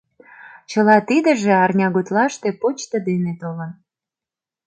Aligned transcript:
Чыла 0.69 0.97
тидыже 1.09 1.51
арня 1.63 1.87
гутлаште 1.95 2.49
почто 2.61 2.95
дене 3.07 3.33
толын. 3.41 3.71